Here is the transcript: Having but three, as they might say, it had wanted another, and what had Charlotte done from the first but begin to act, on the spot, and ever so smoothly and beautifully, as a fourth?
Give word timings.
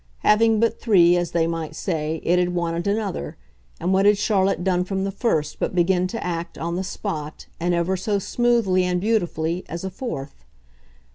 Having 0.21 0.59
but 0.59 0.81
three, 0.81 1.15
as 1.15 1.29
they 1.29 1.45
might 1.45 1.75
say, 1.75 2.21
it 2.23 2.39
had 2.39 2.55
wanted 2.55 2.87
another, 2.87 3.37
and 3.79 3.93
what 3.93 4.07
had 4.07 4.17
Charlotte 4.17 4.63
done 4.63 4.83
from 4.83 5.03
the 5.03 5.11
first 5.11 5.59
but 5.59 5.75
begin 5.75 6.07
to 6.07 6.23
act, 6.23 6.57
on 6.57 6.75
the 6.75 6.83
spot, 6.83 7.45
and 7.59 7.75
ever 7.75 7.95
so 7.95 8.17
smoothly 8.17 8.83
and 8.83 8.99
beautifully, 8.99 9.63
as 9.69 9.83
a 9.83 9.91
fourth? 9.91 10.43